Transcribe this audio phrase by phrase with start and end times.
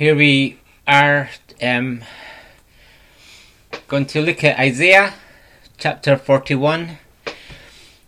[0.00, 1.28] here we are
[1.60, 2.02] um,
[3.86, 5.12] going to look at Isaiah
[5.76, 6.96] chapter 41,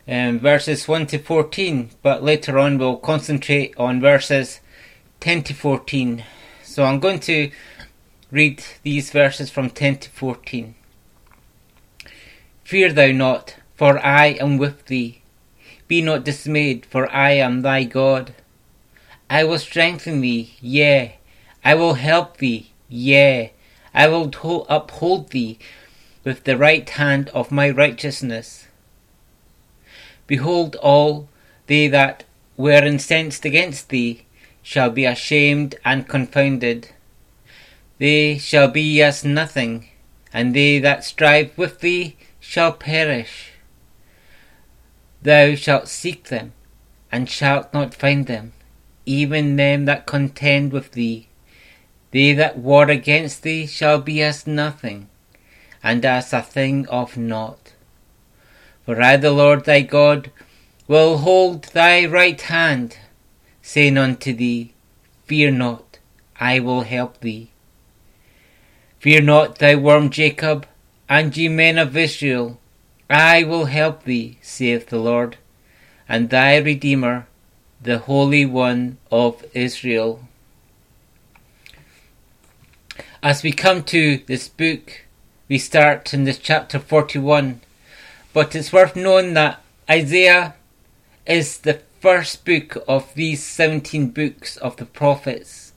[0.08, 4.60] um, verses 1 to 14, but later on we'll concentrate on verses
[5.20, 6.24] 10 to 14.
[6.62, 7.50] So I'm going to
[8.30, 10.74] read these verses from 10 to 14.
[12.64, 15.20] Fear thou not, for I am with thee.
[15.88, 18.34] Be not dismayed, for I am thy God.
[19.28, 21.18] I will strengthen thee, yea,
[21.64, 23.52] I will help thee, yea,
[23.94, 24.30] I will
[24.68, 25.58] uphold thee
[26.24, 28.66] with the right hand of my righteousness.
[30.26, 31.28] Behold, all
[31.66, 32.24] they that
[32.56, 34.24] were incensed against thee
[34.62, 36.90] shall be ashamed and confounded.
[37.98, 39.88] They shall be as nothing,
[40.32, 43.52] and they that strive with thee shall perish.
[45.22, 46.52] Thou shalt seek them,
[47.12, 48.52] and shalt not find them,
[49.06, 51.28] even them that contend with thee.
[52.12, 55.08] They that war against thee shall be as nothing,
[55.82, 57.72] and as a thing of naught.
[58.84, 60.30] For I, the Lord thy God,
[60.86, 62.98] will hold thy right hand,
[63.62, 64.74] saying unto thee,
[65.24, 65.98] Fear not,
[66.38, 67.50] I will help thee.
[68.98, 70.66] Fear not, thou worm Jacob,
[71.08, 72.58] and ye men of Israel,
[73.08, 75.38] I will help thee, saith the Lord,
[76.08, 77.26] and thy Redeemer,
[77.80, 80.28] the Holy One of Israel.
[83.24, 85.04] As we come to this book,
[85.48, 87.60] we start in this chapter 41,
[88.32, 90.56] but it's worth knowing that Isaiah
[91.24, 95.72] is the first book of these 17 books of the prophets,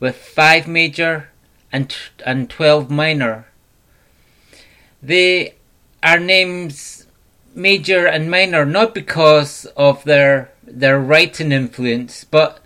[0.00, 1.28] with five major
[1.70, 1.94] and,
[2.26, 3.46] and 12 minor.
[5.00, 5.54] They
[6.02, 7.06] are names
[7.54, 12.58] major and minor not because of their their writing influence, but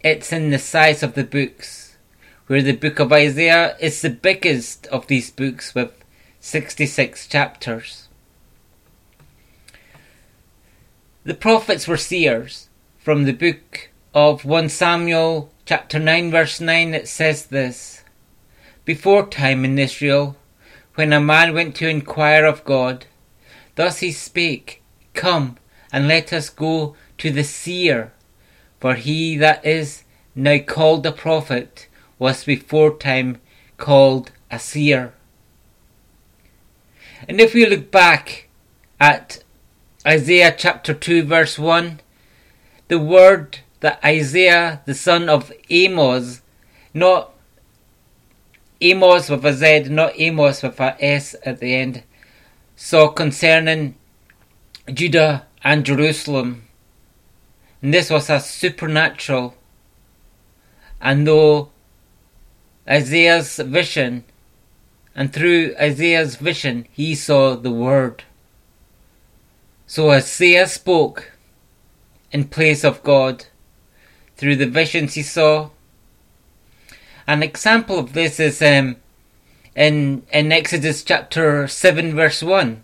[0.00, 1.81] it's in the size of the books.
[2.46, 5.92] Where the book of Isaiah is the biggest of these books with
[6.40, 8.08] 66 chapters.
[11.24, 12.68] The prophets were seers.
[12.98, 18.02] From the book of 1 Samuel chapter 9 verse 9 it says this
[18.84, 20.36] Before time in Israel
[20.94, 23.06] when a man went to inquire of God.
[23.76, 24.82] Thus he spake,
[25.14, 25.56] Come,
[25.92, 28.12] and let us go to the seer,
[28.80, 30.02] for he that is
[30.34, 31.86] now called a prophet
[32.22, 33.40] was before time
[33.78, 35.12] called a seer.
[37.28, 38.48] And if we look back
[39.00, 39.42] at
[40.06, 42.00] Isaiah chapter 2 verse 1,
[42.86, 46.42] the word that Isaiah the son of Amos,
[46.94, 47.34] not
[48.80, 52.04] Amos with a Z, not Amos with a S at the end,
[52.76, 53.96] saw concerning
[54.86, 56.68] Judah and Jerusalem.
[57.82, 59.56] And this was a supernatural.
[61.00, 61.71] And though
[62.88, 64.24] Isaiah's vision,
[65.14, 68.24] and through Isaiah's vision, he saw the Word.
[69.86, 71.32] So Isaiah spoke
[72.30, 73.46] in place of God
[74.36, 75.70] through the visions he saw
[77.26, 78.96] an example of this is um,
[79.76, 82.82] in, in Exodus chapter 7, verse 1.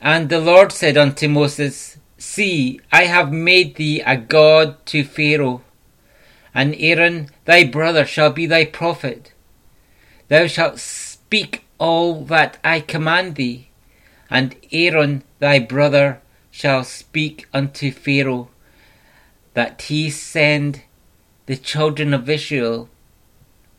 [0.00, 5.62] And the Lord said unto Moses, See, I have made thee a God to Pharaoh,
[6.58, 9.32] and Aaron thy brother shall be thy prophet.
[10.26, 13.68] Thou shalt speak all that I command thee,
[14.28, 16.20] and Aaron thy brother
[16.50, 18.48] shall speak unto Pharaoh,
[19.54, 20.82] that he send
[21.46, 22.88] the children of Israel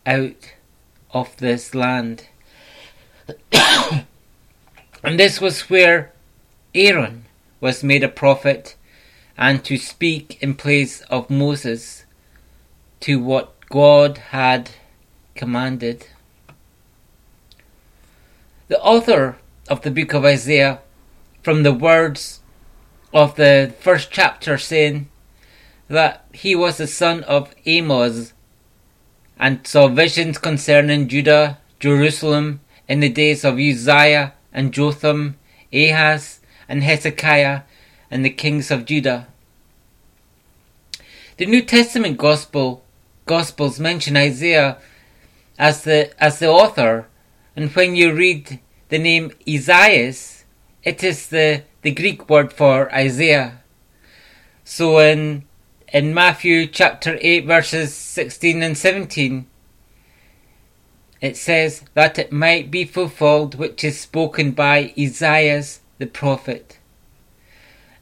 [0.05, 0.53] out
[1.11, 2.27] of this land.
[5.03, 6.13] and this was where
[6.73, 7.25] Aaron
[7.59, 8.77] was made a prophet
[9.37, 12.05] and to speak in place of Moses
[13.01, 14.71] to what God had
[15.35, 16.07] commanded.
[18.67, 19.37] The author
[19.69, 20.79] of the book of Isaiah,
[21.41, 22.41] from the words
[23.13, 25.09] of the first chapter, saying
[25.87, 28.33] that he was the son of Amos,
[29.37, 35.37] and saw visions concerning Judah, Jerusalem, in the days of Uzziah and Jotham,
[35.71, 37.61] Ahaz and Hezekiah,
[38.11, 39.27] and the kings of Judah.
[41.37, 42.83] The New Testament Gospel
[43.29, 44.79] Gospels mention Isaiah
[45.59, 47.05] as the as the author,
[47.55, 50.45] and when you read the name Isaias,
[50.83, 53.61] it is the, the Greek word for Isaiah.
[54.63, 55.43] So in
[55.93, 59.45] in Matthew chapter 8, verses 16 and 17,
[61.21, 65.63] it says that it might be fulfilled which is spoken by Isaiah
[65.99, 66.79] the prophet.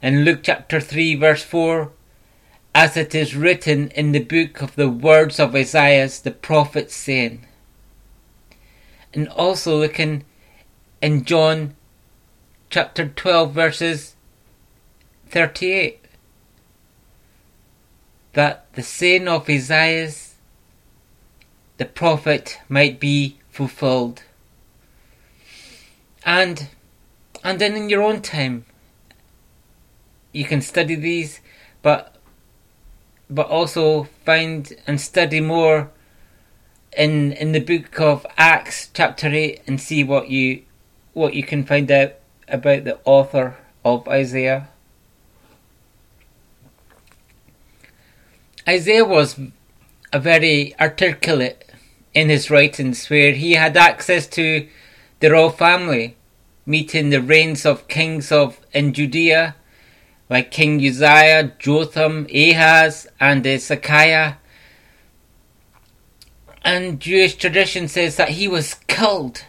[0.00, 1.92] In Luke chapter 3, verse 4,
[2.78, 7.44] as it is written in the book of the words of Isaiah the prophet, saying,
[9.12, 10.24] and also looking
[11.02, 11.74] in John
[12.70, 14.14] chapter 12, verses
[15.26, 16.04] 38,
[18.34, 20.12] that the saying of Isaiah
[21.78, 24.22] the prophet might be fulfilled.
[26.24, 26.68] And
[27.42, 28.66] and then in your own time
[30.30, 31.40] you can study these
[31.82, 32.17] but
[33.30, 35.90] but also find and study more
[36.96, 40.62] in in the book of Acts chapter 8 and see what you
[41.12, 42.14] what you can find out
[42.46, 44.68] about the author of Isaiah.
[48.66, 49.38] Isaiah was
[50.12, 51.70] a very articulate
[52.14, 54.68] in his writings where he had access to
[55.20, 56.16] the royal family,
[56.66, 59.56] meeting the reigns of kings of in Judea
[60.28, 64.34] like King Uzziah, Jotham, Ahaz, and Hezekiah.
[66.62, 69.44] And Jewish tradition says that he was killed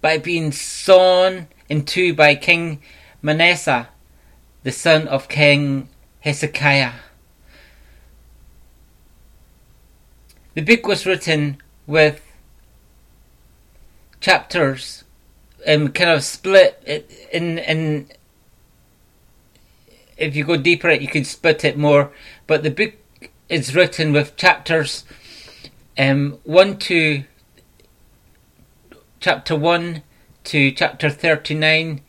[0.00, 2.82] by being sawn in two by King
[3.22, 3.88] Manasseh,
[4.62, 5.88] the son of King
[6.20, 6.92] Hezekiah.
[10.54, 12.20] The book was written with
[14.20, 15.04] chapters
[15.66, 16.82] um, kind of split
[17.32, 18.08] in in
[20.16, 22.12] if you go deeper it you can split it more
[22.46, 22.94] but the book
[23.48, 25.04] is written with chapters
[25.98, 27.24] um, 1 to
[29.20, 30.02] chapter 1
[30.44, 32.00] to chapter 39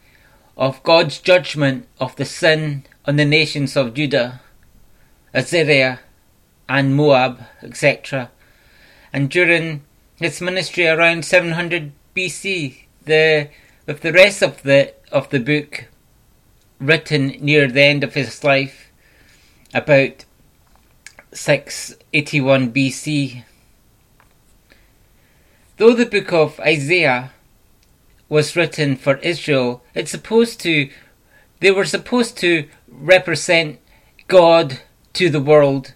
[0.57, 4.41] of God's judgment of the sin on the nations of Judah,
[5.33, 5.99] Assyria,
[6.67, 8.31] and Moab, etc.
[9.13, 9.83] And during
[10.15, 13.49] his ministry around 700 BC, the
[13.85, 15.85] with the rest of the of the book
[16.80, 18.92] written near the end of his life,
[19.74, 20.25] about
[21.33, 23.44] 681 BC.
[25.77, 27.31] Though the book of Isaiah
[28.30, 30.89] was written for Israel, it's supposed to
[31.60, 33.80] they were supposed to represent
[34.27, 34.81] God
[35.13, 35.94] to the world.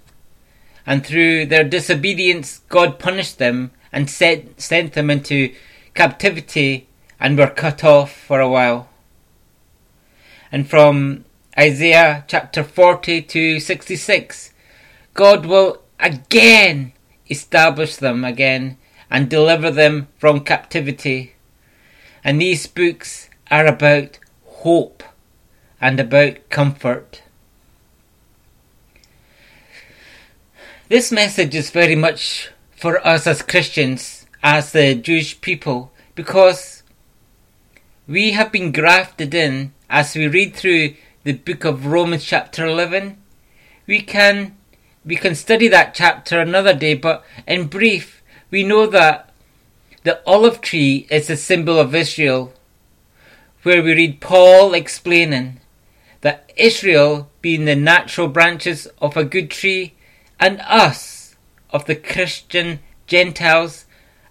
[0.85, 5.53] And through their disobedience, God punished them and sent, sent them into
[5.93, 6.87] captivity
[7.19, 8.88] and were cut off for a while
[10.51, 11.25] and from
[11.57, 14.53] Isaiah chapter 40 to 66.
[15.13, 16.93] God will again
[17.29, 18.77] establish them again
[19.09, 21.35] and deliver them from captivity.
[22.23, 25.03] And these books are about hope
[25.81, 27.23] and about comfort.
[30.89, 36.78] This message is very much for us as Christians, as the Jewish people, because
[38.09, 43.21] we have been grafted in as we read through the book of Romans chapter 11,
[43.85, 44.57] we can
[45.05, 49.31] we can study that chapter another day, but in brief, we know that
[50.03, 52.51] the olive tree is a symbol of Israel,
[53.61, 55.59] where we read Paul explaining
[56.21, 59.93] that Israel being the natural branches of a good tree,
[60.39, 61.35] and us,
[61.69, 63.85] of the Christian Gentiles,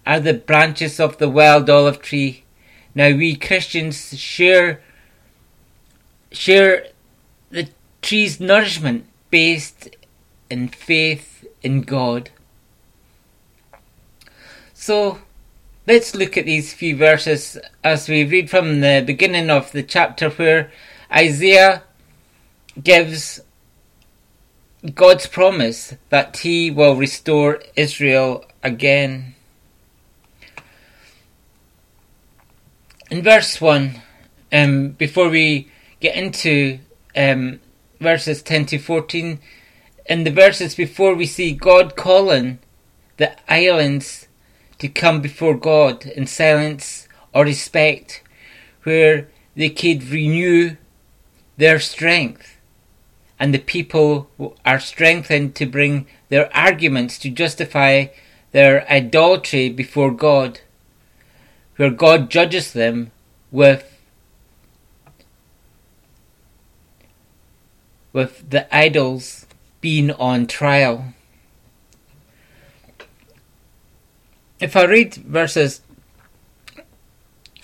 [0.05, 2.43] are the branches of the wild olive tree.
[2.95, 4.81] Now we Christians share
[6.31, 6.87] share
[7.49, 7.69] the
[8.01, 9.89] tree's nourishment based
[10.49, 12.29] in faith in God.
[14.73, 15.19] So
[15.87, 20.29] let's look at these few verses as we read from the beginning of the chapter
[20.29, 20.71] where
[21.11, 21.83] Isaiah
[22.81, 23.41] gives
[24.93, 29.35] God's promise that he will restore Israel again.
[33.09, 34.01] In verse 1,
[34.51, 36.79] um, before we get into
[37.15, 37.59] um,
[37.99, 39.39] verses 10 to 14.
[40.05, 42.59] In the verses before, we see God calling
[43.17, 44.27] the islands
[44.79, 48.23] to come before God in silence or respect,
[48.83, 50.77] where they could renew
[51.57, 52.57] their strength.
[53.39, 54.29] And the people
[54.65, 58.07] are strengthened to bring their arguments to justify
[58.51, 60.61] their idolatry before God,
[61.79, 63.09] where God judges them
[63.51, 64.03] with
[68.11, 69.45] with the idols
[69.79, 71.13] being on trial.
[74.59, 75.79] If I read verses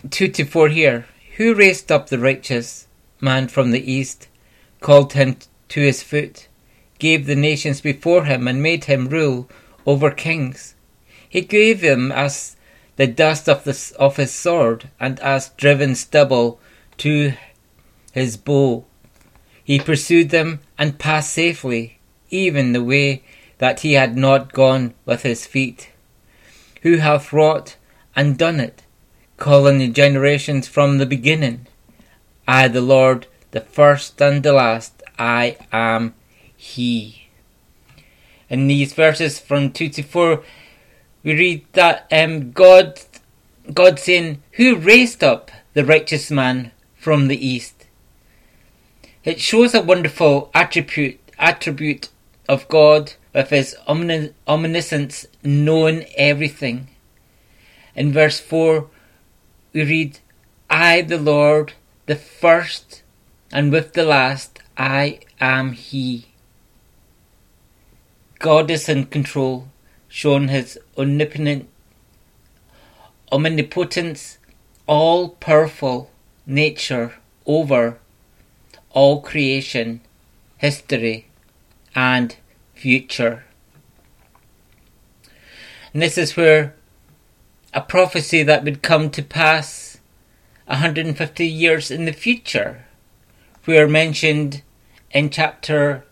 [0.09, 2.87] 2 to 4 here, who raised up the righteous
[3.19, 4.29] man from the east,
[4.79, 5.35] called him
[5.67, 6.47] to his foot,
[6.99, 9.49] gave the nations before him, and made him rule
[9.85, 10.73] over kings?
[11.27, 12.54] He gave him as
[12.95, 16.59] the dust of, the, of his sword, and as driven stubble
[16.97, 17.33] to
[18.11, 18.85] his bow.
[19.63, 21.99] He pursued them and passed safely.
[22.29, 23.23] even the way
[23.59, 25.89] that he had not gone with his feet?
[26.81, 27.77] Who hath wrought
[28.15, 28.83] and done it,
[29.37, 31.67] calling the generations from the beginning?
[32.47, 36.13] I, the Lord, the first and the last, I am
[36.55, 37.29] He.
[38.49, 40.43] In these verses from 2 to 4,
[41.25, 43.01] we read that um, God,
[43.73, 47.87] God saying, Who raised up the righteous man from the east?
[49.25, 52.09] It shows a wonderful attribute, attribute
[52.47, 56.89] of God with his omniscience knowing everything.
[57.95, 58.87] In verse 4,
[59.73, 60.19] we read,
[60.69, 61.73] I, the Lord,
[62.05, 63.01] the first,
[63.51, 66.27] and with the last, I am He.
[68.39, 69.69] God is in control,
[70.15, 71.67] showing His omnipotent,
[73.33, 74.37] omnipotence,
[74.87, 76.09] all powerful
[76.45, 77.99] nature over
[78.91, 79.99] all creation,
[80.55, 81.27] history,
[81.93, 82.37] and
[82.73, 83.43] future.
[85.91, 86.75] And this is where
[87.73, 89.97] a prophecy that would come to pass
[90.67, 92.85] 150 years in the future,
[93.65, 94.61] where mentioned
[95.11, 96.05] in chapter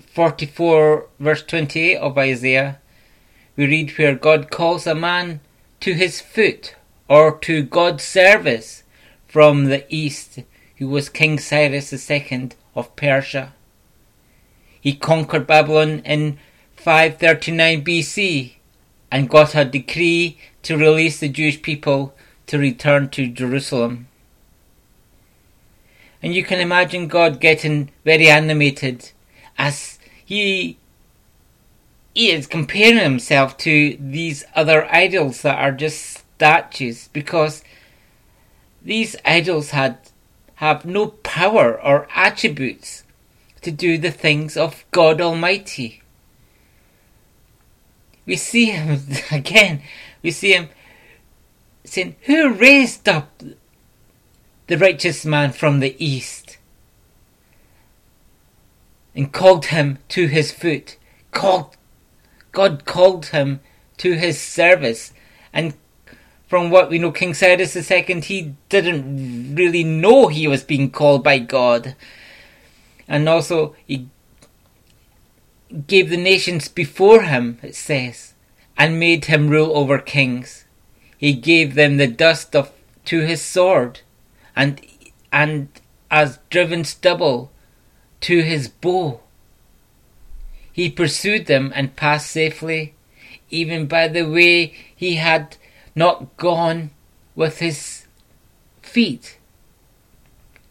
[0.00, 2.80] 44, verse 28 of Isaiah,
[3.56, 5.40] we read where God calls a man
[5.80, 6.74] to his foot
[7.08, 8.82] or to God's service
[9.28, 10.40] from the east,
[10.76, 13.52] who was King Cyrus II of Persia.
[14.80, 16.38] He conquered Babylon in
[16.76, 18.54] 539 BC
[19.10, 22.14] and got a decree to release the Jewish people
[22.46, 24.08] to return to Jerusalem.
[26.22, 29.12] And you can imagine God getting very animated
[29.58, 30.78] as he
[32.14, 37.64] is comparing himself to these other idols that are just statues because
[38.82, 39.98] these idols had
[40.56, 43.02] have no power or attributes
[43.60, 46.02] to do the things of God Almighty.
[48.24, 49.82] We see him again,
[50.22, 50.68] we see him
[51.84, 53.42] saying, Who raised up
[54.66, 56.58] the righteous man from the east?
[59.14, 60.96] And called him to his foot.
[61.30, 61.76] Called
[62.54, 63.60] God called him
[63.98, 65.12] to his service.
[65.52, 65.74] And
[66.48, 71.22] from what we know, King Cyrus II, he didn't really know he was being called
[71.22, 71.94] by God.
[73.06, 74.08] And also, he
[75.86, 78.34] gave the nations before him, it says,
[78.78, 80.64] and made him rule over kings.
[81.18, 82.72] He gave them the dust of
[83.06, 84.00] to his sword,
[84.56, 84.80] and
[85.32, 85.68] and
[86.10, 87.50] as driven stubble
[88.22, 89.20] to his bow.
[90.74, 92.94] He pursued them and passed safely,
[93.48, 95.56] even by the way he had
[95.94, 96.90] not gone
[97.36, 98.08] with his
[98.82, 99.38] feet.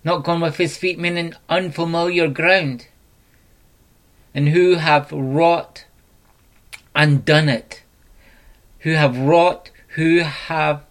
[0.03, 2.87] Not gone with his feet, meaning unfamiliar ground
[4.33, 5.85] and who have wrought
[6.93, 7.83] and done it,
[8.79, 10.83] who have wrought, who have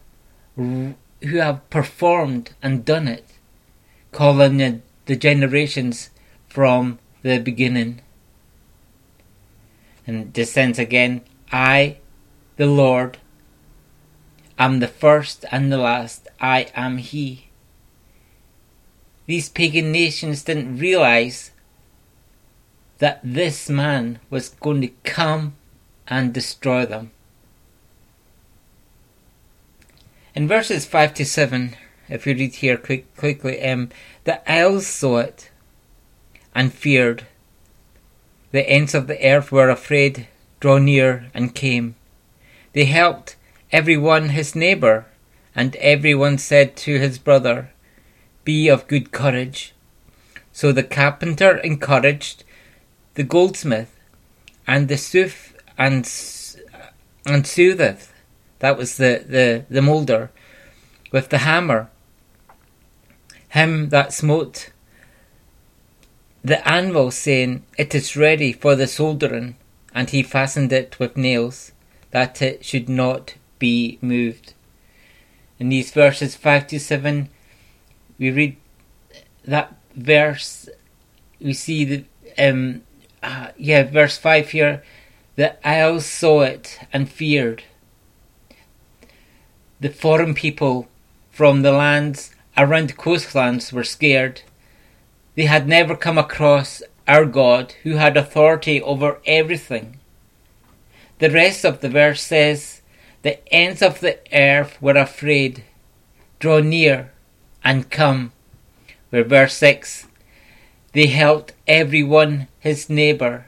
[0.56, 3.26] who have performed and done it,
[4.10, 6.08] calling the, the generations
[6.48, 8.00] from the beginning.
[10.06, 11.98] And descends again, I,
[12.56, 13.18] the Lord,
[14.58, 17.48] am the first and the last, I am He.
[19.26, 21.52] These pagan nations didn't realize
[22.98, 25.54] that this man was going to come
[26.06, 27.10] and destroy them.
[30.34, 31.76] In verses 5 to 7,
[32.08, 33.90] if you read here quick, quickly, um,
[34.24, 35.50] the isles saw it
[36.54, 37.26] and feared.
[38.52, 40.28] The ends of the earth were afraid,
[40.60, 41.96] draw near and came.
[42.72, 43.36] They helped
[43.70, 45.06] every one his neighbour,
[45.54, 47.70] and every one said to his brother,
[48.44, 49.74] Be of good courage.
[50.52, 52.44] So the carpenter encouraged
[53.14, 53.94] the goldsmith,
[54.66, 56.06] and the sooth and
[57.26, 58.12] and sootheth.
[58.58, 60.30] That was the, the, the moulder
[61.10, 61.90] with the hammer.
[63.48, 64.71] Him that smote
[66.44, 69.56] the anvil, saying, It is ready for the soldering,
[69.94, 71.72] and he fastened it with nails,
[72.10, 74.54] that it should not be moved.
[75.58, 77.28] In these verses 5 to 7,
[78.18, 78.56] we read
[79.44, 80.68] that verse,
[81.40, 82.04] we see the
[82.38, 82.82] um,
[83.22, 84.82] uh, yeah, verse 5 here,
[85.36, 87.62] the isles saw it and feared.
[89.80, 90.88] The foreign people
[91.30, 94.42] from the lands around the coastlands were scared.
[95.34, 99.98] They had never come across our God who had authority over everything.
[101.18, 102.82] The rest of the verse says,
[103.22, 105.64] The ends of the earth were afraid.
[106.38, 107.12] Draw near
[107.64, 108.32] and come.
[109.10, 110.06] Where verse 6
[110.92, 113.46] they helped every one his neighbour,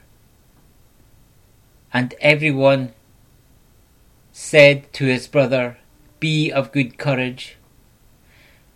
[1.92, 2.92] And everyone
[4.32, 5.78] said to his brother,
[6.20, 7.56] Be of good courage.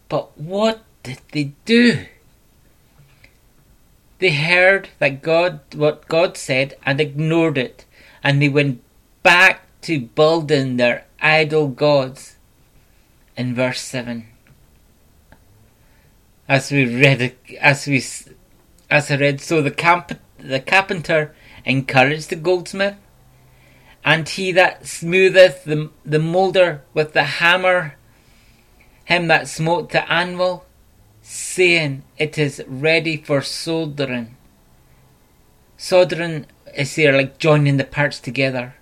[0.08, 2.06] But what did they do?
[4.18, 7.84] They heard that God what God said and ignored it,
[8.22, 8.82] and they went
[9.22, 12.36] back to building their idol gods.
[13.36, 14.26] In verse seven,
[16.48, 18.04] as we read, as we,
[18.90, 22.96] as I read, so the camp, the carpenter encouraged the goldsmith,
[24.04, 27.94] and he that smootheth the the moulder with the hammer,
[29.04, 30.64] him that smote the anvil,
[31.28, 34.34] saying, It is ready for soldering.
[35.76, 38.74] Soldering is there like joining the parts together.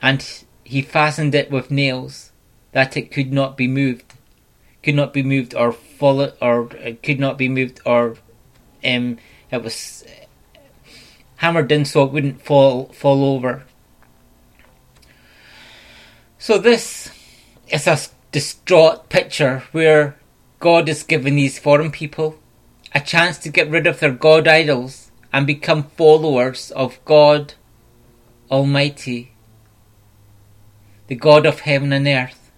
[0.00, 0.26] And
[0.64, 2.32] he fastened it with nails,
[2.72, 4.14] that it could not be moved.
[4.82, 8.16] Could not be moved or fall or it could not be moved or
[8.84, 9.18] um
[9.52, 10.04] it was
[11.36, 13.62] hammered in so it wouldn't fall fall over.
[16.38, 17.12] So this
[17.68, 17.98] is a
[18.32, 20.16] distraught picture where
[20.62, 22.38] God has given these foreign people
[22.94, 27.54] a chance to get rid of their God idols and become followers of God
[28.48, 29.32] Almighty,
[31.08, 32.52] the God of heaven and earth.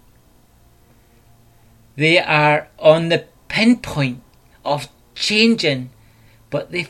[1.95, 4.21] They are on the pinpoint
[4.63, 5.89] of changing,
[6.51, 6.83] but they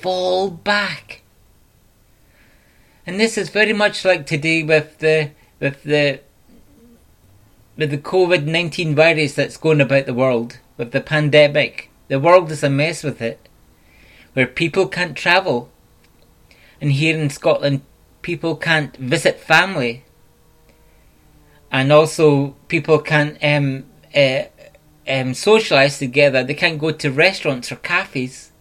[0.00, 1.20] fall back.
[3.06, 6.20] And this is very much like today with the with the
[7.76, 11.90] with the COVID nineteen virus that's going about the world with the pandemic.
[12.08, 13.48] The world is a mess with it,
[14.34, 15.70] where people can't travel.
[16.80, 17.82] And here in Scotland,
[18.22, 20.04] people can't visit family.
[21.70, 24.44] And also, people can't um, uh,
[25.08, 26.44] um, socialise together.
[26.44, 28.52] They can't go to restaurants or cafes.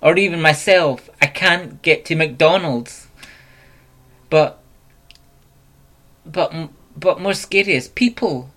[0.00, 3.08] Or even myself, I can't get to McDonald's.
[4.30, 4.58] But,
[6.24, 8.50] but, but more scary is people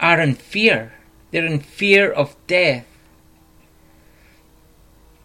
[0.00, 0.94] are in fear.
[1.30, 2.86] They're in fear of death.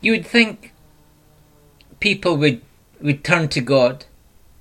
[0.02, 0.74] You would think
[2.00, 2.62] people would,
[3.02, 4.06] would turn to God.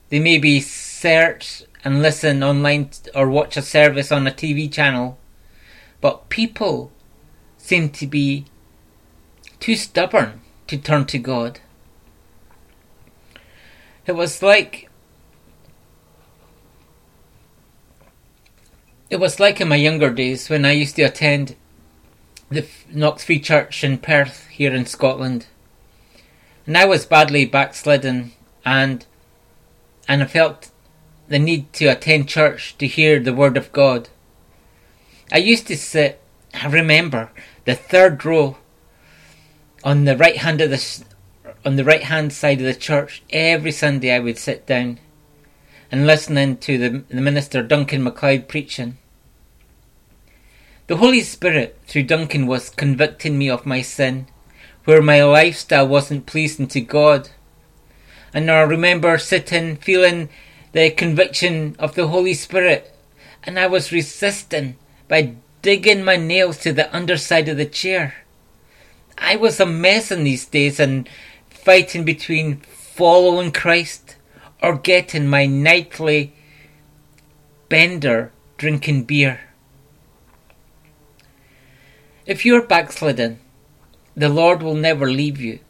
[0.09, 5.18] They maybe search and listen online or watch a service on a TV channel.
[6.01, 6.90] But people
[7.57, 8.46] seem to be
[9.61, 11.61] too stubborn to turn to God.
[14.07, 14.88] It was like
[19.11, 21.57] it was like in my younger days when I used to attend
[22.51, 25.47] the Knox Free Church in Perth here in Scotland.
[26.66, 28.33] And I was badly backslidden
[28.64, 29.07] and
[30.07, 30.71] and I felt
[31.29, 34.09] the need to attend church to hear the word of God.
[35.33, 36.21] I used to sit
[36.55, 37.31] I remember
[37.64, 38.59] the third row
[39.85, 41.05] on the right hand of the
[41.64, 44.99] on the right hand side of the church every Sunday I would sit down
[45.90, 48.98] and listening to the, the minister Duncan MacLeod preaching.
[50.87, 54.27] The Holy Spirit, through Duncan, was convicting me of my sin,
[54.85, 57.31] where my lifestyle wasn't pleasing to God.
[58.33, 60.29] And I remember sitting, feeling
[60.72, 62.94] the conviction of the Holy Spirit,
[63.42, 64.77] and I was resisting
[65.09, 68.14] by digging my nails to the underside of the chair.
[69.16, 71.09] I was a mess in these days and
[71.51, 74.08] fighting between following Christ
[74.62, 76.33] or getting my nightly
[77.68, 79.40] bender drinking beer.
[82.27, 83.38] If you are backslidden,
[84.16, 85.61] the Lord will never leave you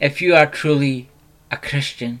[0.00, 1.10] if you are truly
[1.50, 2.20] a Christian.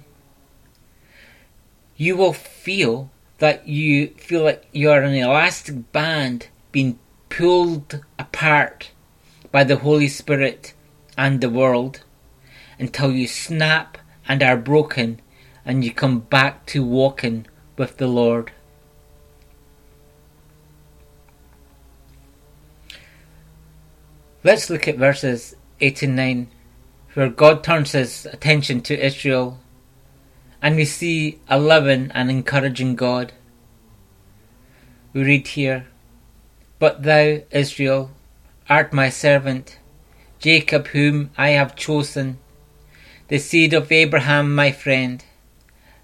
[1.96, 6.98] You will feel that you feel like you are an elastic band being
[7.28, 8.90] pulled apart
[9.50, 10.74] by the Holy Spirit
[11.16, 12.04] and the world
[12.78, 13.96] until you snap
[14.28, 15.21] and are broken
[15.64, 17.46] and you come back to walking
[17.76, 18.52] with the Lord.
[24.44, 26.50] Let's look at verses 8 and 9,
[27.14, 29.60] where God turns his attention to Israel,
[30.60, 33.32] and we see a loving and encouraging God.
[35.12, 35.86] We read here,
[36.80, 38.10] But thou, Israel,
[38.68, 39.78] art my servant,
[40.40, 42.38] Jacob, whom I have chosen,
[43.28, 45.24] the seed of Abraham, my friend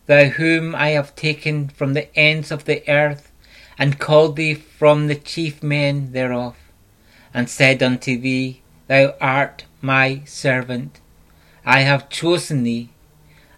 [0.09, 3.31] thou whom I have taken from the ends of the earth,
[3.79, 6.57] and called thee from the chief men thereof,
[7.33, 11.01] and said unto thee, Thou art my servant.
[11.65, 12.89] I have chosen thee,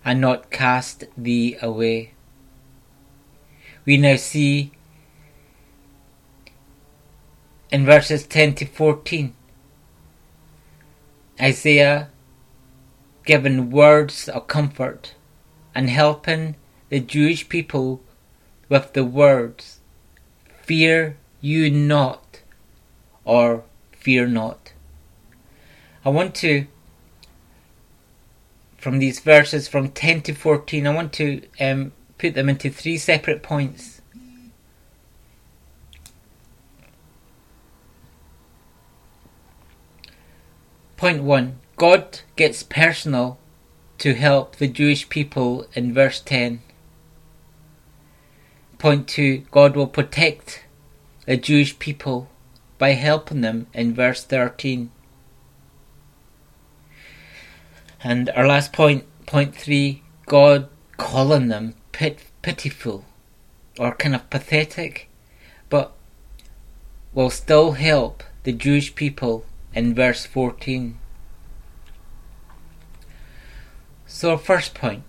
[0.05, 2.15] and not cast thee away.
[3.85, 4.73] We now see
[7.71, 9.33] in verses 10 to 14
[11.41, 12.11] Isaiah
[13.25, 15.15] given words of comfort
[15.75, 16.57] and helping
[16.89, 18.01] the Jewish people
[18.69, 19.81] with the words,
[20.63, 22.41] Fear you not,
[23.25, 24.73] or Fear not.
[26.05, 26.67] I want to,
[28.79, 32.97] from these verses from 10 to 14, I want to um, put them into three
[32.99, 34.01] separate points.
[40.97, 43.40] Point 1 God gets personal
[44.01, 46.63] to help the Jewish people in verse 10.
[48.79, 50.65] Point 2 God will protect
[51.27, 52.31] the Jewish people
[52.79, 54.91] by helping them in verse 13.
[58.03, 63.05] And our last point, point 3 God calling them pit, pitiful
[63.79, 65.11] or kind of pathetic,
[65.69, 65.93] but
[67.13, 70.99] will still help the Jewish people in verse 14.
[74.13, 75.05] So, first point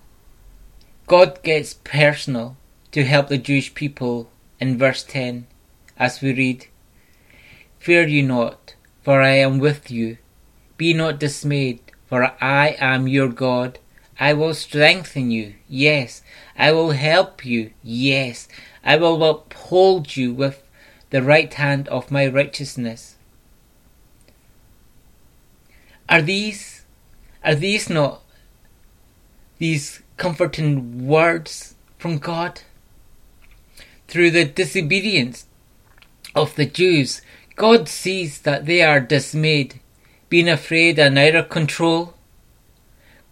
[1.08, 2.56] God gets personal
[2.92, 5.48] to help the Jewish people in verse 10
[5.98, 6.68] as we read,
[7.80, 10.20] Fear you not, for I am with you.
[10.78, 13.80] Be not dismayed, for I am your God.
[14.20, 16.22] I will strengthen you, yes.
[16.56, 18.48] I will help you, yes.
[18.86, 20.62] I will uphold you with
[21.10, 23.16] the right hand of my righteousness.
[26.08, 26.86] Are these
[27.44, 28.22] are these not
[29.62, 32.62] these comforting words from God?
[34.08, 35.46] Through the disobedience
[36.34, 37.22] of the Jews,
[37.56, 39.80] God sees that they are dismayed,
[40.30, 42.16] being afraid and out of control.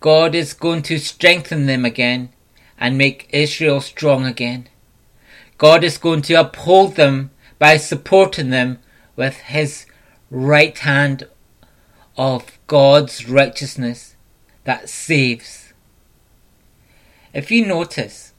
[0.02, 2.30] God is going to strengthen them again
[2.78, 4.70] and make Israel strong again.
[5.58, 8.78] God is going to uphold them by supporting them
[9.16, 9.88] with his
[10.30, 11.28] right hand
[12.16, 14.16] of God's righteousness
[14.66, 15.69] that saves.
[17.34, 18.34] If you notice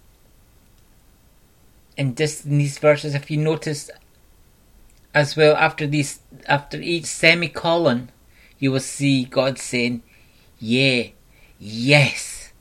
[1.97, 3.91] in, this, in these verses, if you notice
[5.15, 8.11] as well after these after each semicolon,
[8.59, 10.03] you will see God saying,
[10.59, 11.09] "Yeah,
[11.59, 12.53] yes.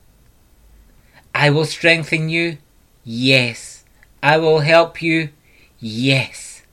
[1.34, 2.58] I will strengthen you.
[3.04, 3.84] Yes.
[4.22, 5.30] I will help you.
[5.80, 6.64] Yes."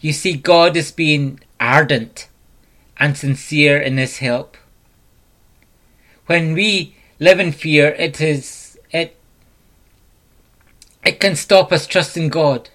[0.00, 2.28] You see, God is being ardent
[2.98, 4.56] and sincere in his help.
[6.26, 9.16] When we live in fear, it is it
[11.04, 12.70] it can stop us trusting God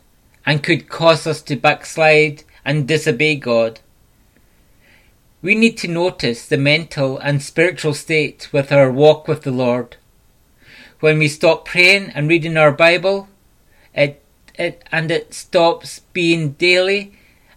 [0.45, 3.79] and could cause us to backslide and disobey God.
[5.41, 9.97] We need to notice the mental and spiritual state with our walk with the Lord.
[10.99, 13.27] When we stop praying and reading our Bible,
[13.93, 14.23] it,
[14.55, 17.13] it and it stops being daily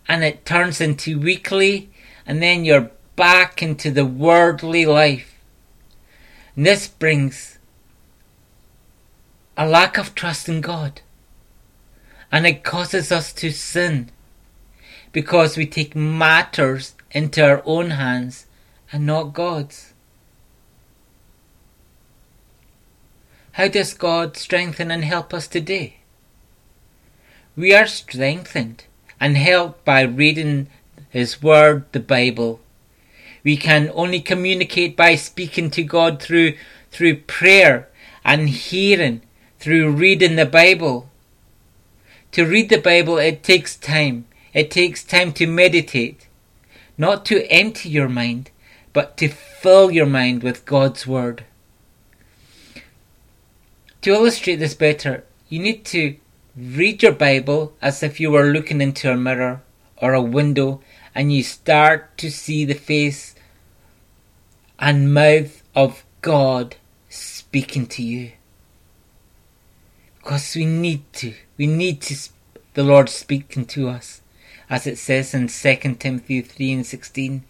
[0.09, 1.91] and it turns into weekly
[2.27, 5.36] and then you're back into the worldly life.
[6.57, 7.59] This brings
[9.57, 11.03] a lack of trust in God.
[12.33, 14.11] And it causes us to sin
[15.13, 18.47] because we take matters into our own hands
[18.91, 19.93] and not God's.
[23.53, 25.99] How does God strengthen and help us today?
[27.57, 28.85] We are strengthened
[29.19, 30.69] and helped by reading
[31.09, 32.61] his Word, the Bible.
[33.47, 36.55] We can only communicate by speaking to God through,
[36.91, 37.89] through prayer
[38.25, 39.23] and hearing,
[39.61, 41.09] through reading the Bible.
[42.33, 44.25] To read the Bible, it takes time.
[44.53, 46.27] It takes time to meditate.
[46.99, 48.51] Not to empty your mind,
[48.93, 51.45] but to fill your mind with God's Word.
[54.03, 56.17] To illustrate this better, you need to
[56.57, 59.63] read your Bible as if you were looking into a mirror
[59.99, 60.81] or a window
[61.15, 63.36] and you start to see the face
[64.79, 66.77] and mouth of God
[67.09, 68.33] speaking to you.
[70.19, 71.35] Because we need to.
[71.57, 72.17] We need to
[72.75, 74.21] the Lord speaking to us.
[74.69, 77.45] As it says in 2 Timothy 3 and 16,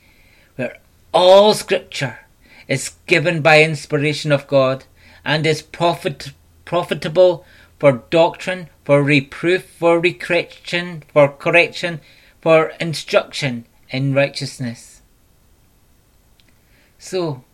[0.55, 0.79] where
[1.13, 2.21] all scripture
[2.69, 4.85] is given by inspiration of God
[5.25, 6.33] and is profit,
[6.65, 7.45] profitable
[7.79, 12.01] for doctrine, for reproof, for correction, for correction,
[12.41, 14.96] for instruction in righteousness.
[17.07, 17.45] So,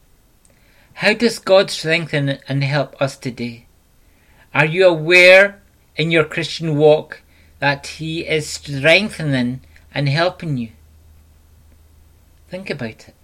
[0.95, 3.67] how does God strengthen and help us today?
[4.55, 5.61] Are you aware
[5.95, 7.21] in your Christian walk
[7.59, 9.61] that He is strengthening
[9.93, 10.71] and helping you?
[12.49, 13.15] Think about it.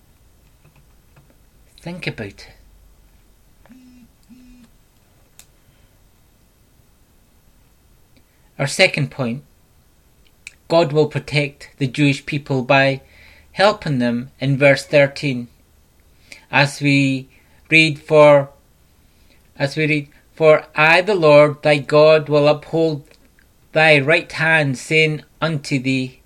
[1.81, 2.49] Think about it.
[8.59, 9.45] Our second point
[10.69, 13.01] God will protect the Jewish people by
[13.53, 15.49] helping them in verse 13.
[16.50, 17.28] As we
[17.70, 18.50] read, For
[19.56, 23.04] As we read, For I, the Lord thy God, will uphold
[23.72, 26.20] thy right hand, saying unto thee,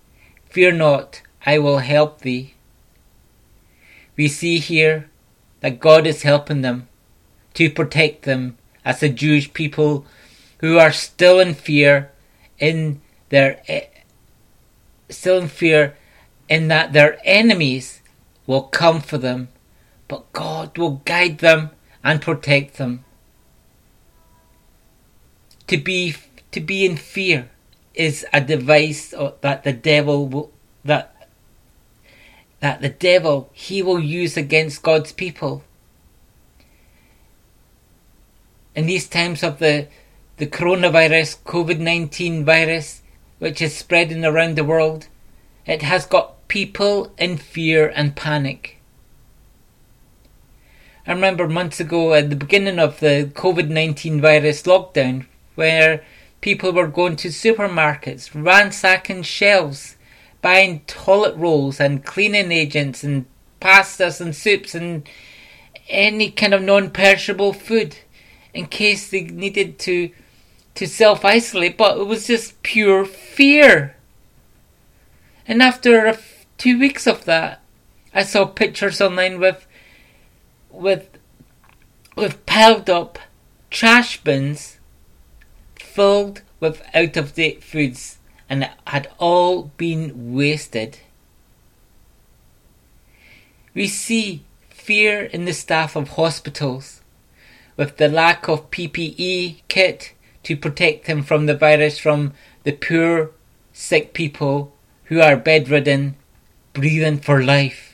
[0.48, 2.54] Fear not, I will help thee.
[4.16, 5.10] We see here
[5.60, 6.88] that God is helping them
[7.54, 10.04] to protect them as the Jewish people
[10.58, 12.10] who are still in fear
[12.58, 13.60] in their
[15.08, 15.96] still in fear
[16.48, 18.00] in that their enemies
[18.46, 19.48] will come for them,
[20.12, 21.70] but God will guide them
[22.04, 23.02] and protect them.
[25.68, 26.16] To be
[26.50, 27.48] to be in fear
[27.94, 30.52] is a device that the devil will
[30.84, 31.30] that
[32.60, 35.64] that the devil he will use against God's people.
[38.74, 39.88] In these times of the
[40.36, 43.00] the coronavirus, COVID 19 virus,
[43.38, 45.08] which is spreading around the world,
[45.64, 48.81] it has got people in fear and panic.
[51.06, 56.04] I remember months ago at the beginning of the COVID 19 virus lockdown, where
[56.40, 59.96] people were going to supermarkets, ransacking shelves,
[60.40, 63.26] buying toilet rolls and cleaning agents and
[63.60, 65.08] pastas and soups and
[65.88, 67.96] any kind of non perishable food
[68.54, 70.10] in case they needed to
[70.74, 73.96] to self isolate, but it was just pure fear.
[75.46, 76.16] And after
[76.58, 77.60] two weeks of that,
[78.14, 79.66] I saw pictures online with
[80.72, 81.08] with
[82.16, 83.18] with piled up
[83.70, 84.78] trash bins
[85.76, 90.98] filled with out of date foods and it had all been wasted.
[93.74, 97.00] We see fear in the staff of hospitals
[97.76, 103.30] with the lack of PPE kit to protect them from the virus from the poor,
[103.72, 104.72] sick people
[105.04, 106.16] who are bedridden,
[106.72, 107.91] breathing for life.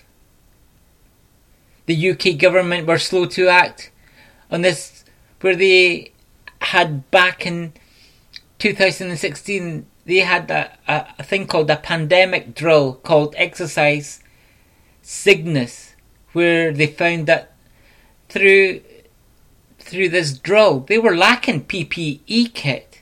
[1.88, 3.90] The UK government were slow to act
[4.50, 5.06] on this,
[5.40, 6.12] where they
[6.60, 7.72] had back in
[8.58, 14.22] 2016 they had a, a, a thing called a pandemic drill called Exercise
[15.00, 15.94] Cygnus,
[16.34, 17.54] where they found that
[18.28, 18.82] through
[19.78, 23.00] through this drill they were lacking PPE kit,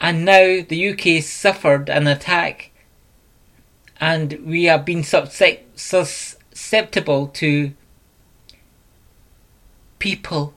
[0.00, 2.70] and now the UK suffered an attack,
[4.00, 5.04] and we have been
[6.72, 7.70] susceptible to
[9.98, 10.54] people,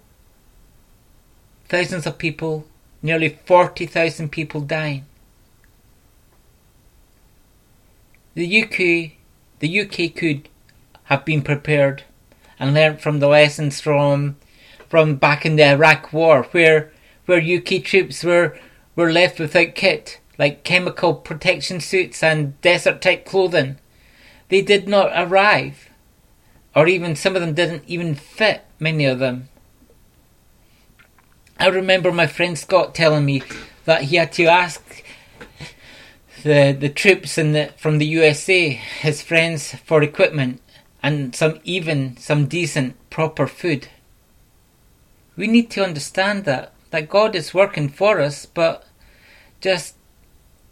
[1.68, 2.66] thousands of people
[3.02, 5.06] nearly 40,000 people dying.
[8.34, 9.18] The UK,
[9.60, 10.48] the UK could
[11.04, 12.06] have been prepared
[12.58, 14.38] and learnt from the lessons from
[14.88, 16.94] from back in the Iraq War, where
[17.26, 18.58] where UK troops were
[18.96, 23.76] were left without kit, like chemical protection suits and desert type clothing.
[24.48, 25.90] They did not arrive,
[26.76, 28.66] or even some of them didn't even fit.
[28.80, 29.50] Many of them.
[31.58, 33.42] I remember my friend Scott telling me
[33.86, 35.04] that he had to ask
[36.44, 40.62] the the troops in the, from the USA, his friends, for equipment
[41.02, 43.88] and some even some decent proper food.
[45.38, 48.86] We need to understand that that God is working for us, but
[49.62, 49.96] just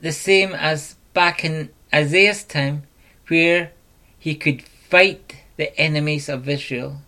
[0.02, 2.84] the same as back in Isaiah's time,
[3.28, 3.72] where
[4.18, 7.02] he could fight the enemies of Israel.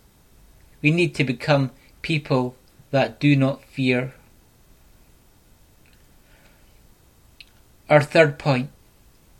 [0.82, 1.70] We need to become
[2.02, 2.54] people
[2.90, 4.14] that do not fear.
[7.88, 8.70] Our third point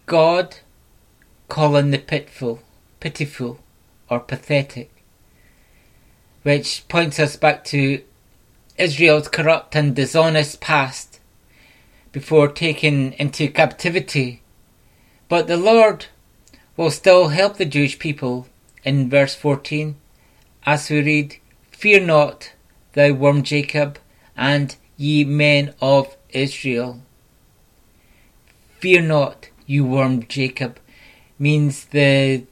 [0.07, 0.57] God
[1.49, 2.61] calling the pitiful,
[3.01, 3.61] pitiful
[4.09, 4.91] or pathetic,
[6.43, 8.03] which points us back to
[8.79, 11.19] Israel's corrupt and dishonest past
[12.13, 14.43] before taken into captivity.
[15.29, 16.07] But the Lord
[16.77, 18.47] will still help the Jewish people
[18.87, 19.97] in verse 14
[20.65, 21.37] as we read,
[21.71, 22.53] Fear not,
[22.95, 23.99] thou worm Jacob,
[24.37, 27.03] and ye men of Israel.
[28.81, 30.79] Fear not, you worm Jacob,
[31.39, 32.45] means the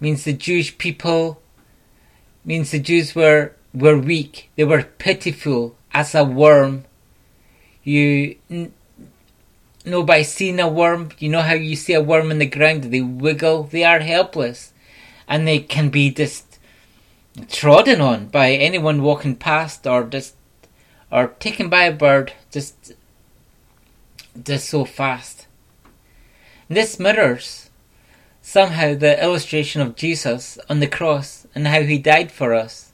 [0.00, 1.40] means the Jewish people
[2.44, 4.50] means the Jews were were weak.
[4.56, 6.84] They were pitiful as a worm.
[7.84, 8.72] You n-
[9.84, 12.84] know by seeing a worm, you know how you see a worm in the ground,
[12.84, 14.71] they wiggle, they are helpless.
[15.32, 16.58] And they can be just
[17.48, 20.34] trodden on by anyone walking past or just
[21.10, 22.92] or taken by a bird just
[24.44, 25.46] just so fast.
[26.68, 27.70] This mirrors
[28.42, 32.92] somehow the illustration of Jesus on the cross and how he died for us.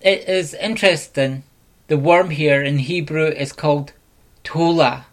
[0.00, 1.44] It is interesting.
[1.86, 3.92] The worm here in Hebrew is called
[4.42, 5.06] tola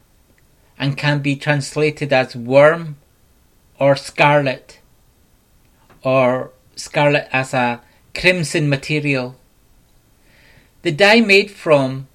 [0.80, 2.98] and can be translated as worm
[3.80, 4.80] or scarlet
[6.04, 7.82] or scarlet as a
[8.14, 9.36] crimson material.
[10.82, 12.08] The dye made from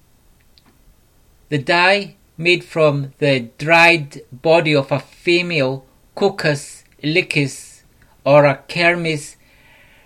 [1.49, 7.81] the dye made from the dried body of a female Coccus ilicis
[8.25, 9.35] or a Kermes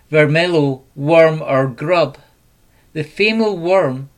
[0.10, 2.18] vermilion worm or grub.
[2.94, 4.10] The female worm,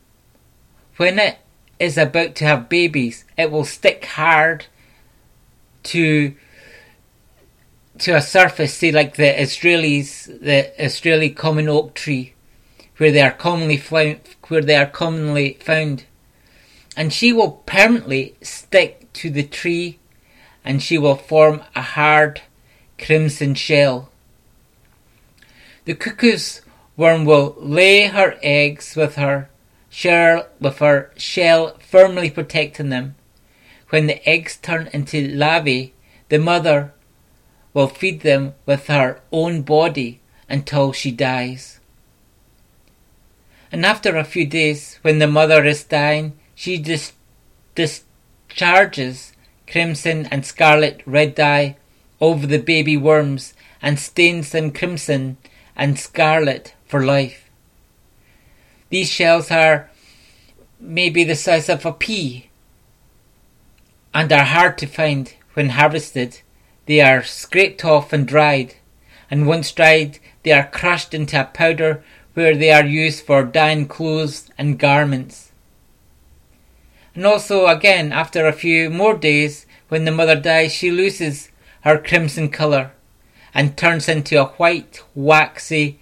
[0.96, 1.38] when it
[1.78, 4.66] is about to have babies, it will stick hard
[5.84, 6.34] to
[8.00, 12.34] to a surface, say like the Israelis, the Israeli common oak tree,
[12.96, 16.04] where they are commonly found, where they are commonly found,
[16.96, 19.98] and she will permanently stick to the tree,
[20.64, 22.40] and she will form a hard
[22.98, 24.10] crimson shell.
[25.84, 26.62] The coccus
[26.96, 29.48] worm will lay her eggs with her
[29.88, 33.14] shell, with her shell firmly protecting them.
[33.90, 35.94] When the eggs turn into larvae,
[36.28, 36.92] the mother
[37.72, 41.80] will feed them with her own body until she dies.
[43.72, 47.12] And after a few days, when the mother is dying, she dis-
[47.74, 49.32] discharges
[49.68, 51.76] crimson and scarlet red dye
[52.20, 55.36] over the baby worms and stains them crimson
[55.76, 57.48] and scarlet for life.
[58.90, 59.88] These shells are
[60.80, 62.50] maybe the size of a pea
[64.12, 66.40] and are hard to find when harvested
[66.86, 68.74] they are scraped off and dried,
[69.30, 72.02] and once dried, they are crushed into a powder
[72.34, 75.52] where they are used for dyeing clothes and garments.
[77.14, 81.50] And also, again, after a few more days, when the mother dies, she loses
[81.82, 82.92] her crimson colour
[83.52, 85.98] and turns into a white, waxy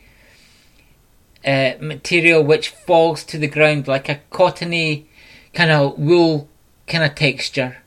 [1.44, 5.08] uh, material which falls to the ground like a cottony
[5.54, 6.48] kind of wool
[6.86, 7.78] kind of texture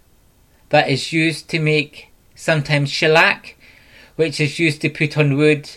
[0.69, 2.11] that is used to make
[2.41, 3.56] sometimes shellac,
[4.15, 5.69] which is used to put on wood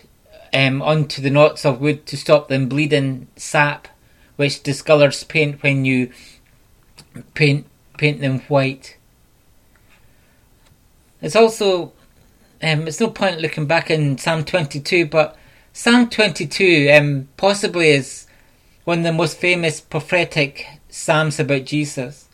[0.54, 3.86] um, onto the knots of wood to stop them bleeding sap,
[4.36, 6.10] which discolours paint when you
[7.34, 7.66] paint
[7.98, 8.96] paint them white.
[11.20, 11.92] It's also
[12.62, 15.36] um, it's no point looking back in Psalm 22, but
[15.74, 18.26] Psalm 22 um, possibly is
[18.84, 22.28] one of the most famous prophetic psalms about Jesus,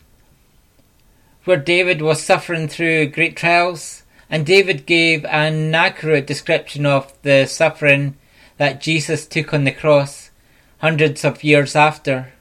[1.43, 4.00] where David was suffering through great trials
[4.31, 8.15] and David gave an accurate description of the suffering
[8.55, 10.31] that Jesus took on the cross
[10.77, 12.31] hundreds of years after.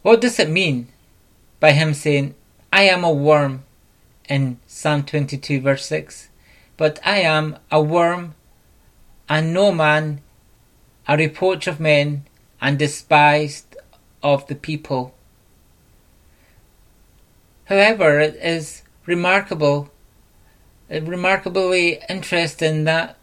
[0.00, 0.88] What does it mean
[1.60, 2.34] by him saying,
[2.72, 3.64] I am a worm
[4.26, 6.30] in Psalm 22, verse 6?
[6.78, 8.34] But I am a worm
[9.28, 10.22] and no man,
[11.06, 12.24] a reproach of men
[12.58, 13.76] and despised
[14.22, 15.14] of the people.
[17.66, 19.90] However, it is remarkable,
[20.88, 23.16] remarkably interesting that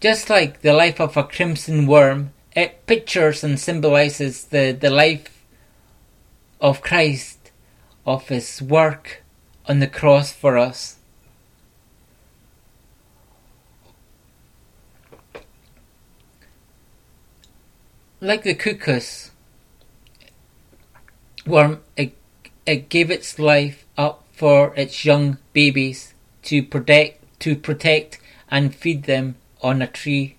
[0.00, 5.44] just like the life of a crimson worm, it pictures and symbolizes the, the life
[6.60, 7.50] of Christ,
[8.04, 9.22] of his work
[9.66, 10.96] on the cross for us.
[18.20, 19.30] Like the coccus
[21.46, 22.16] worm, it,
[22.66, 28.18] it gave its life up for its young babies to protect, to protect
[28.50, 30.34] and feed them on a tree.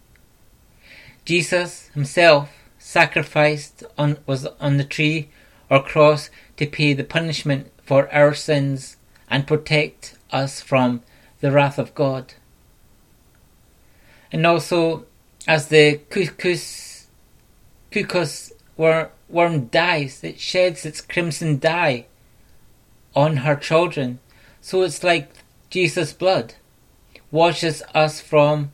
[1.23, 5.29] Jesus himself sacrificed on, was on the tree
[5.69, 8.97] or cross to pay the punishment for our sins
[9.29, 11.01] and protect us from
[11.39, 12.33] the wrath of God.
[14.33, 15.05] And also,
[15.47, 17.07] as the coccus,
[17.89, 22.07] coccus worm dies, it sheds its crimson dye
[23.15, 24.19] on her children.
[24.61, 25.31] So it's like
[25.69, 26.55] Jesus' blood
[27.33, 28.71] washes us from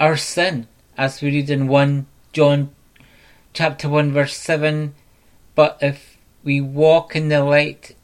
[0.00, 0.66] our sin,
[0.96, 2.74] as we read in 1 John
[3.52, 4.94] chapter 1 verse 7.
[5.54, 7.94] But if we walk in the light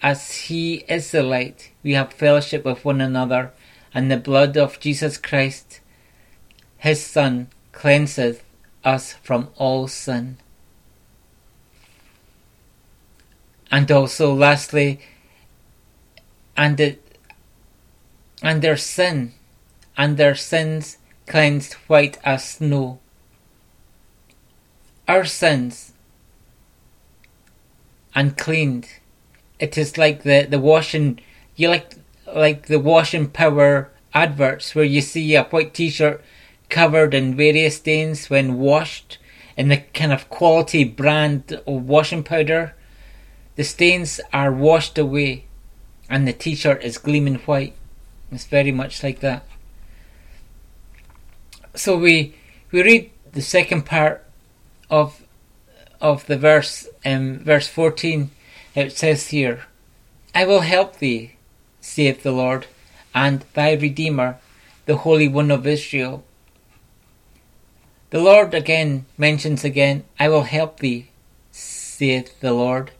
[0.00, 3.52] as he is the light, we have fellowship with one another,
[3.92, 5.80] and the blood of Jesus Christ,
[6.78, 8.42] his Son, cleanseth
[8.84, 10.38] us from all sin.
[13.70, 15.00] And also lastly
[16.56, 16.98] and the,
[18.42, 19.32] and their sin
[19.96, 22.98] and their sins cleansed white as snow.
[25.06, 25.92] Our sins
[28.14, 28.88] uncleaned
[29.60, 31.20] it is like the, the washing
[31.54, 31.94] you like
[32.34, 36.22] like the washing power adverts where you see a white t-shirt
[36.68, 39.18] covered in various stains when washed
[39.56, 42.74] in the kind of quality brand of washing powder
[43.60, 45.44] the stains are washed away
[46.08, 47.74] and the t shirt is gleaming white.
[48.32, 49.44] It's very much like that.
[51.74, 52.34] So we
[52.70, 54.24] we read the second part
[54.88, 55.22] of
[56.00, 58.30] of the verse, um, verse 14,
[58.74, 59.66] it says here,
[60.34, 61.36] I will help thee,
[61.82, 62.66] saith the Lord,
[63.14, 64.38] and thy Redeemer,
[64.86, 66.24] the Holy One of Israel.
[68.08, 71.10] The Lord again mentions again, I will help thee,
[71.52, 72.92] saith the Lord,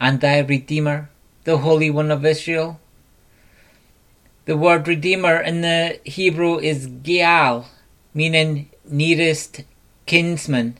[0.00, 1.10] and thy Redeemer,
[1.44, 2.80] the Holy One of Israel.
[4.44, 7.66] The word Redeemer in the Hebrew is Goel,
[8.14, 9.62] meaning nearest
[10.06, 10.78] kinsman.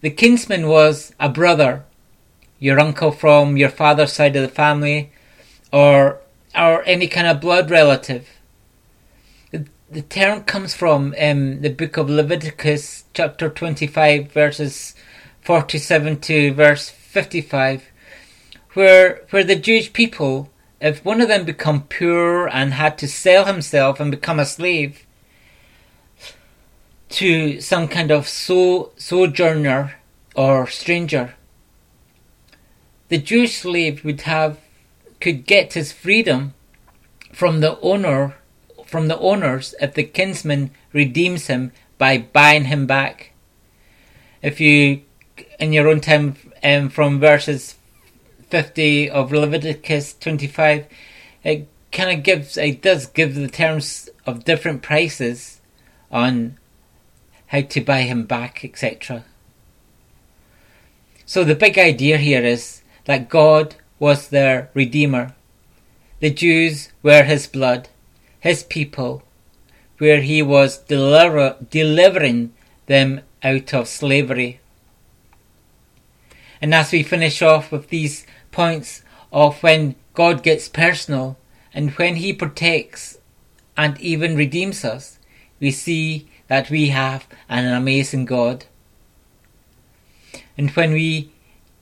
[0.00, 1.84] The kinsman was a brother,
[2.58, 5.12] your uncle from your father's side of the family,
[5.72, 6.18] or
[6.54, 8.28] or any kind of blood relative.
[9.50, 14.94] The, the term comes from um, the book of Leviticus, chapter 25, verses
[15.42, 17.91] 47 to verse 55,
[18.74, 20.50] where where the Jewish people,
[20.80, 25.06] if one of them become poor and had to sell himself and become a slave,
[27.12, 29.94] to some kind of so, sojourner
[30.34, 31.34] or stranger.
[33.08, 34.58] The Jewish slave would have
[35.20, 36.54] could get his freedom
[37.32, 38.36] from the owner
[38.86, 43.32] from the owners if the kinsman redeems him by buying him back.
[44.40, 45.02] If you
[45.60, 47.76] in your own time um, from verses
[48.52, 50.86] 50 of Leviticus 25
[51.42, 55.62] it kind of gives it does give the terms of different prices
[56.10, 56.58] on
[57.46, 59.24] how to buy him back, etc.
[61.24, 65.34] So the big idea here is that God was their Redeemer.
[66.20, 67.88] The Jews were his blood,
[68.38, 69.22] his people,
[69.96, 72.52] where he was deliver- delivering
[72.84, 74.60] them out of slavery.
[76.60, 81.36] And as we finish off with these points of when God gets personal
[81.74, 83.18] and when he protects
[83.76, 85.18] and even redeems us,
[85.58, 88.66] we see that we have an amazing God.
[90.56, 91.32] And when we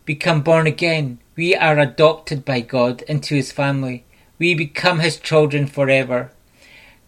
[0.05, 4.05] become born again, we are adopted by God into His family.
[4.39, 6.31] We become His children forever.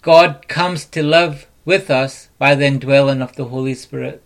[0.00, 4.22] God comes to live with us by the indwelling of the Holy Spirit,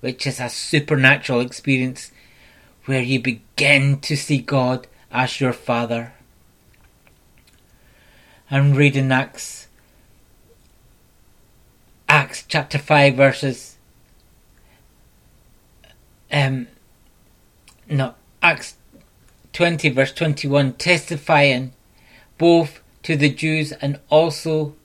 [0.00, 2.12] which is a supernatural experience
[2.86, 6.14] where you begin to see God as your Father.
[8.50, 9.66] I'm reading Acts
[12.08, 13.76] Acts chapter 5 verses
[16.30, 16.68] um
[17.88, 18.76] no Acts
[19.52, 21.72] 20 verse 21 testifying
[22.38, 24.76] both to the Jews and also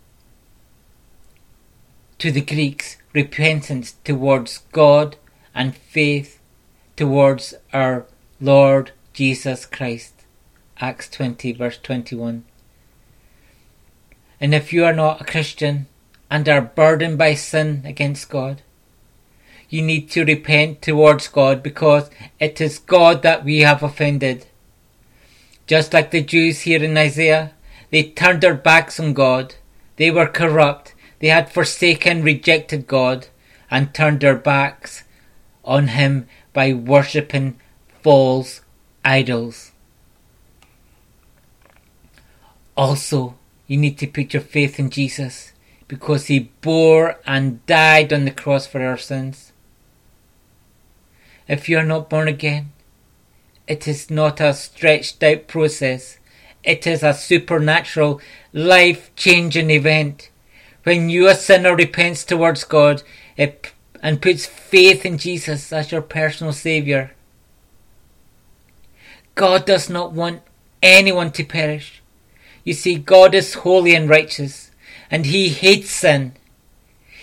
[2.17, 5.17] to the Greeks repentance towards God
[5.53, 6.40] and faith
[7.01, 8.05] towards our
[8.39, 10.13] Lord Jesus Christ.
[10.79, 12.45] Acts 20 verse 21.
[14.39, 15.87] And if you are not a Christian,
[16.29, 18.61] and are burdened by sin against God.
[19.67, 24.45] You need to repent towards God because it is God that we have offended.
[25.65, 27.53] Just like the Jews here in Isaiah,
[27.89, 29.55] they turned their backs on God.
[29.95, 30.93] They were corrupt.
[31.17, 33.25] They had forsaken, rejected God,
[33.71, 35.03] and turned their backs
[35.65, 37.59] on Him by worshipping
[38.01, 38.61] false
[39.03, 39.71] idols.
[42.75, 43.35] Also,
[43.67, 45.53] you need to put your faith in Jesus
[45.87, 49.51] because he bore and died on the cross for our sins.
[51.47, 52.71] If you are not born again,
[53.67, 56.17] it is not a stretched out process.
[56.63, 58.21] It is a supernatural,
[58.53, 60.29] life changing event.
[60.83, 63.03] When you, a sinner, repents towards God
[63.37, 63.71] it,
[64.01, 67.11] and puts faith in Jesus as your personal Saviour,
[69.35, 70.41] God does not want
[70.81, 72.01] anyone to perish.
[72.63, 74.71] You see, God is holy and righteous
[75.09, 76.33] and he hates sin.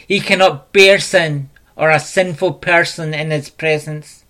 [0.07, 4.25] He cannot bear sin or a sinful person in his presence.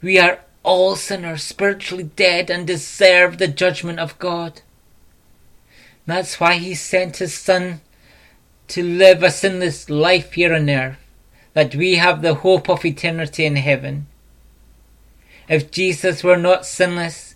[0.00, 4.62] We are all sinners, spiritually dead, and deserve the judgment of God.
[6.06, 7.80] That's why he sent his Son
[8.68, 10.98] to live a sinless life here on earth,
[11.54, 14.06] that we have the hope of eternity in heaven.
[15.48, 17.34] If Jesus were not sinless,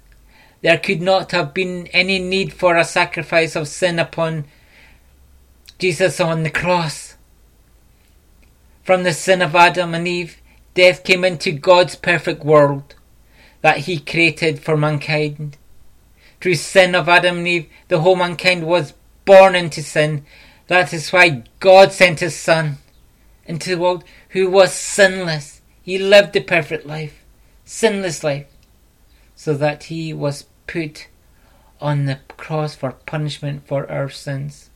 [0.63, 4.47] there could not have been any need for a sacrifice of sin upon
[5.79, 7.17] Jesus on the cross.
[8.83, 10.39] From the sin of Adam and Eve,
[10.75, 12.95] death came into God's perfect world
[13.61, 15.59] that He created for mankind.
[16.41, 18.95] Through sin of Adam and Eve, the whole mankind was
[19.25, 20.25] born into sin.
[20.69, 22.79] That is why God sent His Son
[23.47, 25.61] into the world who was sinless.
[25.83, 27.25] He lived the perfect life,
[27.65, 28.47] sinless life,
[29.35, 31.09] so that He was put
[31.81, 34.71] on the cross for punishment for our sins.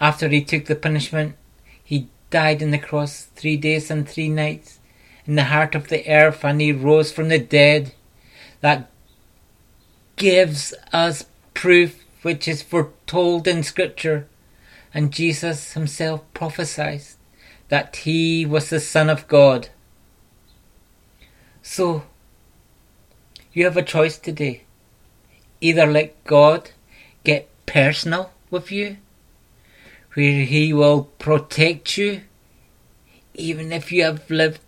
[0.00, 1.36] After he took the punishment,
[1.82, 4.80] He died on the cross three days and three nights
[5.26, 7.94] in the heart of the earth and he rose from the dead.
[8.60, 8.90] That
[10.16, 14.26] gives us proof which is foretold in Scripture.
[14.94, 17.02] And Jesus himself prophesied
[17.68, 19.70] that he was the Son of God.
[21.62, 22.02] So,
[23.52, 24.64] you have a choice today.
[25.60, 26.70] Either let God
[27.24, 28.96] get personal with you,
[30.14, 32.22] where He will protect you,
[33.34, 34.60] even if you have lived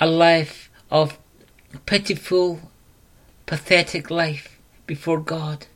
[0.00, 1.18] a life of
[1.86, 2.70] pitiful,
[3.46, 5.66] pathetic life before God.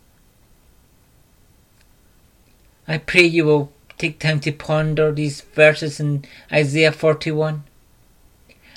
[2.89, 7.65] I pray you will take time to ponder these verses in Isaiah 41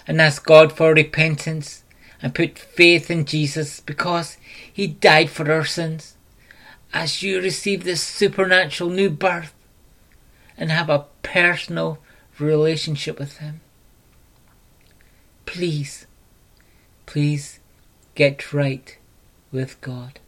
[0.07, 1.83] and ask God for repentance
[2.21, 4.37] and put faith in Jesus because
[4.71, 6.15] He died for our sins.
[6.93, 9.53] As you receive this supernatural new birth
[10.57, 11.99] and have a personal
[12.39, 13.61] relationship with Him,
[15.45, 16.07] please,
[17.05, 17.59] please
[18.15, 18.97] get right
[19.51, 20.19] with God.